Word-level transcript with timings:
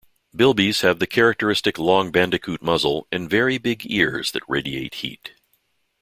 Bilbies 0.35 0.81
have 0.81 0.97
the 0.97 1.05
characteristic 1.05 1.77
long 1.77 2.11
bandicoot 2.11 2.63
muzzle 2.63 3.05
and 3.11 3.29
very 3.29 3.59
big 3.59 3.83
ears 3.85 4.31
that 4.31 4.41
radiate 4.47 4.95
heat. 4.95 5.33